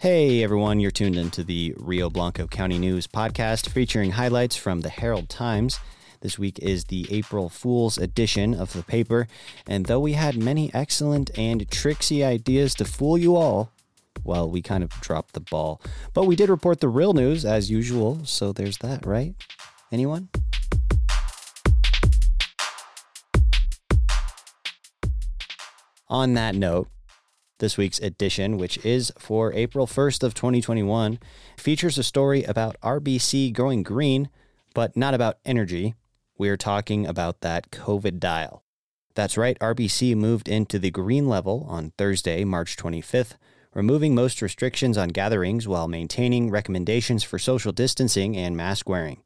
Hey 0.00 0.42
everyone, 0.42 0.80
you're 0.80 0.90
tuned 0.90 1.18
into 1.18 1.44
the 1.44 1.74
Rio 1.76 2.08
Blanco 2.08 2.46
County 2.46 2.78
News 2.78 3.06
podcast 3.06 3.68
featuring 3.68 4.12
highlights 4.12 4.56
from 4.56 4.80
the 4.80 4.88
Herald 4.88 5.28
Times. 5.28 5.78
This 6.22 6.38
week 6.38 6.58
is 6.60 6.84
the 6.86 7.06
April 7.10 7.50
Fool's 7.50 7.98
edition 7.98 8.54
of 8.54 8.72
the 8.72 8.82
paper, 8.82 9.28
and 9.66 9.84
though 9.84 10.00
we 10.00 10.14
had 10.14 10.38
many 10.38 10.72
excellent 10.72 11.30
and 11.36 11.70
tricksy 11.70 12.24
ideas 12.24 12.74
to 12.76 12.86
fool 12.86 13.18
you 13.18 13.36
all, 13.36 13.72
well, 14.24 14.50
we 14.50 14.62
kind 14.62 14.82
of 14.82 14.88
dropped 15.02 15.34
the 15.34 15.40
ball. 15.40 15.82
But 16.14 16.24
we 16.24 16.34
did 16.34 16.48
report 16.48 16.80
the 16.80 16.88
real 16.88 17.12
news 17.12 17.44
as 17.44 17.70
usual, 17.70 18.24
so 18.24 18.54
there's 18.54 18.78
that, 18.78 19.04
right? 19.04 19.34
Anyone? 19.92 20.30
On 26.08 26.32
that 26.32 26.54
note, 26.54 26.88
this 27.60 27.78
week's 27.78 28.00
edition, 28.00 28.58
which 28.58 28.84
is 28.84 29.12
for 29.16 29.52
April 29.54 29.86
1st 29.86 30.24
of 30.24 30.34
2021, 30.34 31.18
features 31.56 31.96
a 31.96 32.02
story 32.02 32.42
about 32.44 32.80
RBC 32.82 33.54
growing 33.54 33.82
green, 33.82 34.28
but 34.74 34.96
not 34.96 35.14
about 35.14 35.38
energy. 35.44 35.94
We're 36.36 36.56
talking 36.56 37.06
about 37.06 37.40
that 37.42 37.70
COVID 37.70 38.18
dial. 38.18 38.64
That's 39.14 39.36
right, 39.36 39.58
RBC 39.60 40.16
moved 40.16 40.48
into 40.48 40.78
the 40.78 40.90
green 40.90 41.28
level 41.28 41.66
on 41.68 41.92
Thursday, 41.96 42.44
March 42.44 42.76
25th, 42.76 43.36
removing 43.74 44.14
most 44.14 44.42
restrictions 44.42 44.98
on 44.98 45.08
gatherings 45.08 45.68
while 45.68 45.88
maintaining 45.88 46.50
recommendations 46.50 47.22
for 47.22 47.38
social 47.38 47.72
distancing 47.72 48.36
and 48.36 48.56
mask 48.56 48.88
wearing. 48.88 49.22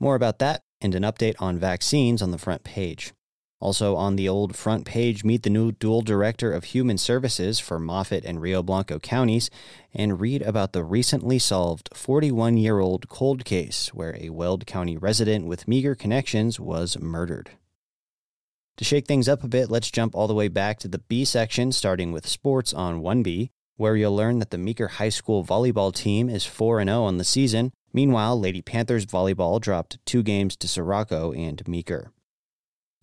More 0.00 0.14
about 0.14 0.38
that 0.40 0.62
and 0.80 0.94
an 0.94 1.02
update 1.02 1.36
on 1.38 1.58
vaccines 1.58 2.20
on 2.22 2.30
the 2.30 2.38
front 2.38 2.64
page. 2.64 3.12
Also 3.58 3.96
on 3.96 4.16
the 4.16 4.28
old 4.28 4.54
front 4.54 4.84
page, 4.84 5.24
meet 5.24 5.42
the 5.42 5.50
new 5.50 5.72
dual 5.72 6.02
director 6.02 6.52
of 6.52 6.64
human 6.64 6.98
services 6.98 7.58
for 7.58 7.78
Moffat 7.78 8.24
and 8.24 8.40
Rio 8.40 8.62
Blanco 8.62 8.98
counties 8.98 9.50
and 9.94 10.20
read 10.20 10.42
about 10.42 10.72
the 10.72 10.84
recently 10.84 11.38
solved 11.38 11.88
41 11.94 12.58
year 12.58 12.80
old 12.80 13.08
cold 13.08 13.44
case 13.46 13.88
where 13.94 14.14
a 14.20 14.28
Weld 14.28 14.66
County 14.66 14.96
resident 14.96 15.46
with 15.46 15.66
Meeker 15.66 15.94
connections 15.94 16.60
was 16.60 16.98
murdered. 16.98 17.52
To 18.76 18.84
shake 18.84 19.06
things 19.06 19.26
up 19.26 19.42
a 19.42 19.48
bit, 19.48 19.70
let's 19.70 19.90
jump 19.90 20.14
all 20.14 20.28
the 20.28 20.34
way 20.34 20.48
back 20.48 20.78
to 20.80 20.88
the 20.88 20.98
B 20.98 21.24
section, 21.24 21.72
starting 21.72 22.12
with 22.12 22.28
sports 22.28 22.74
on 22.74 23.00
1B, 23.00 23.48
where 23.76 23.96
you'll 23.96 24.14
learn 24.14 24.38
that 24.38 24.50
the 24.50 24.58
Meeker 24.58 24.88
High 24.88 25.08
School 25.08 25.42
volleyball 25.42 25.94
team 25.94 26.28
is 26.28 26.44
4 26.44 26.84
0 26.84 27.04
on 27.04 27.16
the 27.16 27.24
season. 27.24 27.72
Meanwhile, 27.94 28.38
Lady 28.38 28.60
Panthers 28.60 29.06
volleyball 29.06 29.58
dropped 29.62 30.04
two 30.04 30.22
games 30.22 30.56
to 30.56 30.66
Soroco 30.66 31.34
and 31.34 31.66
Meeker. 31.66 32.12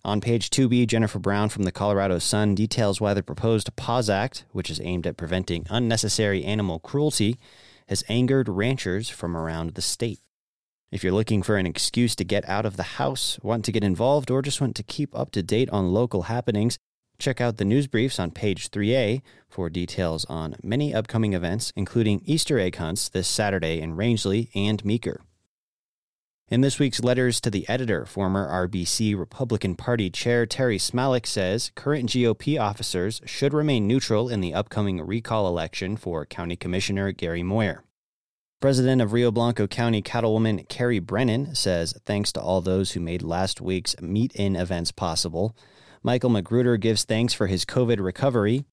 On 0.06 0.20
page 0.20 0.50
2B, 0.50 0.86
Jennifer 0.86 1.18
Brown 1.18 1.48
from 1.48 1.62
the 1.62 1.72
Colorado 1.72 2.18
Sun 2.18 2.56
details 2.56 3.00
why 3.00 3.14
the 3.14 3.22
proposed 3.22 3.74
PAWS 3.74 4.10
Act, 4.10 4.44
which 4.52 4.68
is 4.68 4.78
aimed 4.82 5.06
at 5.06 5.16
preventing 5.16 5.66
unnecessary 5.70 6.44
animal 6.44 6.78
cruelty, 6.78 7.38
has 7.88 8.04
angered 8.06 8.46
ranchers 8.46 9.08
from 9.08 9.34
around 9.34 9.70
the 9.70 9.82
state. 9.82 10.20
If 10.92 11.02
you're 11.02 11.14
looking 11.14 11.42
for 11.42 11.56
an 11.56 11.64
excuse 11.64 12.14
to 12.16 12.24
get 12.24 12.46
out 12.46 12.66
of 12.66 12.76
the 12.76 12.82
house, 12.82 13.38
want 13.42 13.64
to 13.64 13.72
get 13.72 13.82
involved, 13.82 14.30
or 14.30 14.42
just 14.42 14.60
want 14.60 14.76
to 14.76 14.82
keep 14.82 15.18
up 15.18 15.30
to 15.32 15.42
date 15.42 15.70
on 15.70 15.94
local 15.94 16.24
happenings, 16.24 16.78
check 17.18 17.40
out 17.40 17.56
the 17.56 17.64
news 17.64 17.86
briefs 17.86 18.18
on 18.18 18.30
page 18.30 18.70
3A 18.70 19.22
for 19.48 19.70
details 19.70 20.26
on 20.26 20.54
many 20.62 20.92
upcoming 20.92 21.32
events, 21.32 21.72
including 21.76 22.20
Easter 22.26 22.58
egg 22.58 22.76
hunts 22.76 23.08
this 23.08 23.26
Saturday 23.26 23.80
in 23.80 23.96
Rangeley 23.96 24.50
and 24.54 24.84
Meeker. 24.84 25.22
In 26.54 26.60
this 26.60 26.78
week's 26.78 27.02
letters 27.02 27.40
to 27.40 27.50
the 27.50 27.68
editor, 27.68 28.06
former 28.06 28.48
RBC 28.68 29.18
Republican 29.18 29.74
Party 29.74 30.08
Chair 30.08 30.46
Terry 30.46 30.78
Smalek 30.78 31.26
says 31.26 31.72
current 31.74 32.08
GOP 32.08 32.60
officers 32.60 33.20
should 33.24 33.52
remain 33.52 33.88
neutral 33.88 34.28
in 34.28 34.40
the 34.40 34.54
upcoming 34.54 35.00
recall 35.04 35.48
election 35.48 35.96
for 35.96 36.24
County 36.24 36.54
Commissioner 36.54 37.10
Gary 37.10 37.42
Moyer. 37.42 37.82
President 38.60 39.02
of 39.02 39.12
Rio 39.12 39.32
Blanco 39.32 39.66
County 39.66 40.00
Cattlewoman 40.00 40.62
Carrie 40.68 41.00
Brennan 41.00 41.56
says 41.56 41.92
thanks 42.04 42.30
to 42.30 42.40
all 42.40 42.60
those 42.60 42.92
who 42.92 43.00
made 43.00 43.22
last 43.24 43.60
week's 43.60 44.00
meet 44.00 44.32
in 44.36 44.54
events 44.54 44.92
possible. 44.92 45.56
Michael 46.04 46.30
Magruder 46.30 46.76
gives 46.76 47.02
thanks 47.02 47.34
for 47.34 47.48
his 47.48 47.64
COVID 47.64 47.98
recovery. 47.98 48.64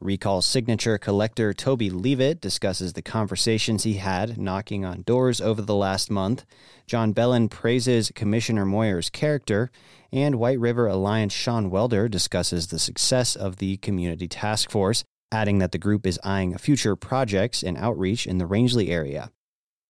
Recall 0.00 0.42
signature 0.42 0.96
collector 0.96 1.52
Toby 1.52 1.90
Leavitt 1.90 2.40
discusses 2.40 2.92
the 2.92 3.02
conversations 3.02 3.82
he 3.82 3.94
had 3.94 4.38
knocking 4.38 4.84
on 4.84 5.02
doors 5.02 5.40
over 5.40 5.60
the 5.60 5.74
last 5.74 6.08
month. 6.08 6.44
John 6.86 7.10
Bellin 7.12 7.48
praises 7.48 8.12
Commissioner 8.14 8.64
Moyer's 8.64 9.10
character, 9.10 9.72
and 10.12 10.36
White 10.36 10.60
River 10.60 10.86
Alliance 10.86 11.32
Sean 11.32 11.68
Welder 11.68 12.08
discusses 12.08 12.68
the 12.68 12.78
success 12.78 13.34
of 13.34 13.56
the 13.56 13.76
community 13.78 14.28
task 14.28 14.70
force, 14.70 15.02
adding 15.32 15.58
that 15.58 15.72
the 15.72 15.78
group 15.78 16.06
is 16.06 16.20
eyeing 16.22 16.56
future 16.58 16.94
projects 16.94 17.64
and 17.64 17.76
outreach 17.76 18.24
in 18.24 18.38
the 18.38 18.46
Rangeley 18.46 18.90
area. 18.90 19.32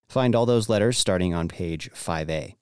Find 0.09 0.35
all 0.35 0.47
those 0.47 0.71
letters 0.71 0.97
starting 0.97 1.35
on 1.35 1.49
page 1.49 1.91
5A. 1.93 2.55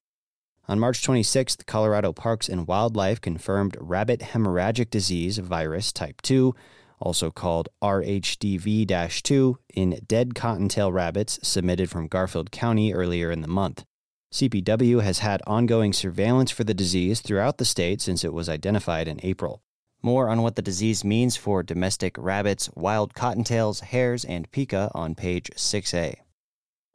On 0.66 0.80
March 0.80 1.00
26th, 1.06 1.64
Colorado 1.64 2.12
Parks 2.12 2.48
and 2.48 2.66
Wildlife 2.66 3.20
confirmed 3.20 3.76
rabbit 3.78 4.18
hemorrhagic 4.18 4.90
disease 4.90 5.38
virus 5.38 5.92
type 5.92 6.20
2 6.22 6.52
also 6.98 7.30
called 7.30 7.68
RHDV 7.82 9.22
2, 9.22 9.58
in 9.74 10.00
dead 10.06 10.34
cottontail 10.34 10.92
rabbits 10.92 11.38
submitted 11.42 11.90
from 11.90 12.08
Garfield 12.08 12.50
County 12.50 12.92
earlier 12.92 13.30
in 13.30 13.42
the 13.42 13.48
month. 13.48 13.84
CPW 14.32 15.02
has 15.02 15.20
had 15.20 15.40
ongoing 15.46 15.92
surveillance 15.92 16.50
for 16.50 16.64
the 16.64 16.74
disease 16.74 17.20
throughout 17.20 17.58
the 17.58 17.64
state 17.64 18.00
since 18.00 18.24
it 18.24 18.32
was 18.32 18.48
identified 18.48 19.08
in 19.08 19.20
April. 19.22 19.62
More 20.02 20.28
on 20.28 20.42
what 20.42 20.56
the 20.56 20.62
disease 20.62 21.04
means 21.04 21.36
for 21.36 21.62
domestic 21.62 22.16
rabbits, 22.18 22.68
wild 22.74 23.14
cottontails, 23.14 23.80
hares, 23.80 24.24
and 24.24 24.50
pika 24.50 24.90
on 24.94 25.14
page 25.14 25.50
6A. 25.56 26.16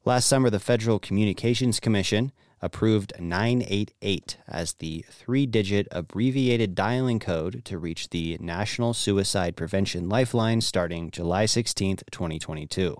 Last 0.03 0.25
summer, 0.25 0.50
the 0.50 0.59
Federal 0.59 0.97
Communications 0.97 1.79
Commission 1.79 2.31
approved 2.59 3.13
988 3.19 4.38
as 4.47 4.73
the 4.73 5.06
three 5.12 5.45
digit 5.45 5.88
abbreviated 5.91 6.73
dialing 6.73 7.19
code 7.19 7.63
to 7.66 7.78
reach 7.78 8.09
the 8.09 8.35
National 8.41 8.95
Suicide 8.95 9.56
Prevention 9.56 10.09
Lifeline 10.09 10.62
starting 10.62 11.12
July 11.12 11.45
16, 11.45 11.97
2022. 12.12 13.00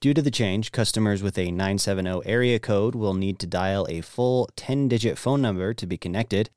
Due 0.00 0.14
to 0.14 0.22
the 0.22 0.30
change, 0.30 0.70
customers 0.70 1.20
with 1.20 1.36
a 1.36 1.50
970 1.50 2.20
area 2.24 2.60
code 2.60 2.94
will 2.94 3.14
need 3.14 3.40
to 3.40 3.46
dial 3.48 3.84
a 3.90 4.00
full 4.00 4.48
10 4.54 4.86
digit 4.86 5.18
phone 5.18 5.42
number 5.42 5.74
to 5.74 5.84
be 5.84 5.98
connected. 5.98 6.50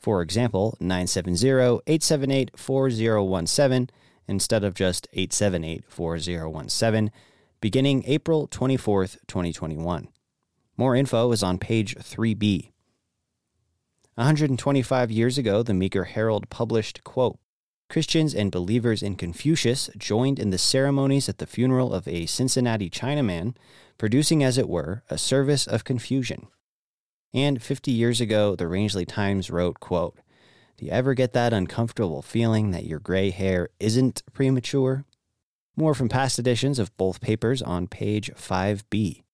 For 0.00 0.22
example, 0.22 0.74
970 0.80 1.82
878 1.86 2.58
4017 2.58 3.90
instead 4.26 4.64
of 4.64 4.72
just 4.72 5.06
878 5.12 5.84
4017, 5.86 7.12
beginning 7.64 8.04
April 8.06 8.46
24, 8.46 9.06
2021. 9.26 10.08
More 10.76 10.94
info 10.94 11.32
is 11.32 11.42
on 11.42 11.56
page 11.56 11.94
3b. 11.94 12.68
125 14.16 15.10
years 15.10 15.38
ago, 15.38 15.62
the 15.62 15.72
Meeker 15.72 16.04
Herald 16.04 16.50
published, 16.50 17.02
quote, 17.04 17.38
Christians 17.88 18.34
and 18.34 18.52
believers 18.52 19.02
in 19.02 19.16
Confucius 19.16 19.88
joined 19.96 20.38
in 20.38 20.50
the 20.50 20.58
ceremonies 20.58 21.26
at 21.30 21.38
the 21.38 21.46
funeral 21.46 21.94
of 21.94 22.06
a 22.06 22.26
Cincinnati 22.26 22.90
Chinaman, 22.90 23.56
producing, 23.96 24.44
as 24.44 24.58
it 24.58 24.68
were, 24.68 25.02
a 25.08 25.16
service 25.16 25.66
of 25.66 25.84
confusion. 25.84 26.48
And 27.32 27.62
50 27.62 27.90
years 27.90 28.20
ago, 28.20 28.54
the 28.54 28.68
Rangeley 28.68 29.06
Times 29.06 29.48
wrote, 29.48 29.80
quote, 29.80 30.18
Do 30.76 30.84
you 30.84 30.92
ever 30.92 31.14
get 31.14 31.32
that 31.32 31.54
uncomfortable 31.54 32.20
feeling 32.20 32.72
that 32.72 32.84
your 32.84 32.98
gray 33.00 33.30
hair 33.30 33.70
isn't 33.80 34.22
premature? 34.34 35.06
More 35.76 35.94
from 35.94 36.08
past 36.08 36.38
editions 36.38 36.78
of 36.78 36.96
both 36.96 37.20
papers 37.20 37.60
on 37.60 37.88
page 37.88 38.30
5b. 38.36 39.24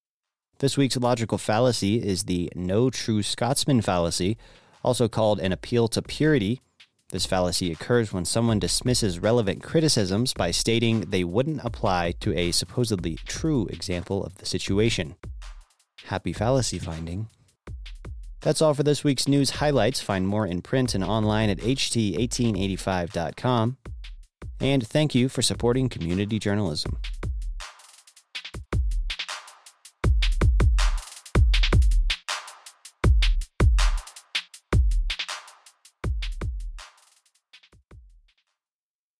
This 0.58 0.78
week's 0.78 0.96
logical 0.96 1.36
fallacy 1.36 2.02
is 2.02 2.24
the 2.24 2.50
no 2.54 2.88
true 2.88 3.22
Scotsman 3.22 3.82
fallacy, 3.82 4.38
also 4.82 5.06
called 5.06 5.38
an 5.38 5.52
appeal 5.52 5.86
to 5.88 6.00
purity. 6.00 6.62
This 7.10 7.26
fallacy 7.26 7.70
occurs 7.70 8.14
when 8.14 8.24
someone 8.24 8.58
dismisses 8.58 9.18
relevant 9.18 9.62
criticisms 9.62 10.32
by 10.32 10.50
stating 10.50 11.02
they 11.02 11.24
wouldn't 11.24 11.60
apply 11.62 12.14
to 12.20 12.34
a 12.34 12.52
supposedly 12.52 13.16
true 13.26 13.66
example 13.66 14.24
of 14.24 14.36
the 14.36 14.46
situation. 14.46 15.16
Happy 16.04 16.32
fallacy 16.32 16.78
finding. 16.78 17.28
That's 18.40 18.62
all 18.62 18.72
for 18.72 18.82
this 18.82 19.04
week's 19.04 19.28
news 19.28 19.50
highlights. 19.50 20.00
Find 20.00 20.26
more 20.26 20.46
in 20.46 20.62
print 20.62 20.94
and 20.94 21.04
online 21.04 21.50
at 21.50 21.58
ht1885.com. 21.58 23.76
And 24.60 24.86
thank 24.86 25.14
you 25.14 25.28
for 25.28 25.42
supporting 25.42 25.88
community 25.88 26.38
journalism. 26.38 26.98